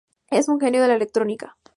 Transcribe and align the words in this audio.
Es 0.31 0.49
un 0.49 0.59
genio 0.59 0.81
de 0.81 0.87
la 0.87 0.95
electrónica. 0.95 1.55